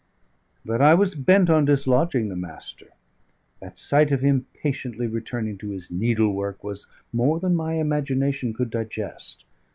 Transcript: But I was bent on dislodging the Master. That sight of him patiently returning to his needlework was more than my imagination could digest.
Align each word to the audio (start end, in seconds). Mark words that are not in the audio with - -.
But 0.65 0.81
I 0.81 0.95
was 0.95 1.13
bent 1.13 1.47
on 1.51 1.63
dislodging 1.65 2.29
the 2.29 2.35
Master. 2.35 2.87
That 3.59 3.77
sight 3.77 4.11
of 4.11 4.21
him 4.21 4.47
patiently 4.55 5.05
returning 5.05 5.59
to 5.59 5.69
his 5.69 5.91
needlework 5.91 6.63
was 6.63 6.87
more 7.13 7.39
than 7.39 7.55
my 7.55 7.75
imagination 7.75 8.51
could 8.55 8.71
digest. 8.71 9.45